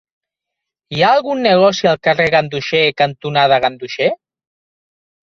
[0.93, 4.09] Hi ha algun negoci al carrer Ganduxer cantonada Ganduxer?